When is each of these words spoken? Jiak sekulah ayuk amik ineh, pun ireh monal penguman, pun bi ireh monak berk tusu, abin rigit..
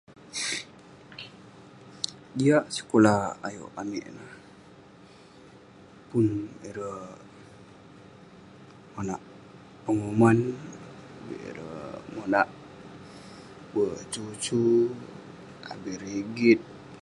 Jiak 2.37 2.65
sekulah 2.75 3.21
ayuk 3.47 3.71
amik 3.81 4.05
ineh, 4.11 4.33
pun 6.09 6.25
ireh 6.69 7.03
monal 8.93 9.21
penguman, 9.83 10.37
pun 10.55 10.77
bi 11.25 11.35
ireh 11.49 11.95
monak 12.15 12.47
berk 13.73 13.99
tusu, 14.11 14.65
abin 15.71 15.97
rigit.. 16.03 16.59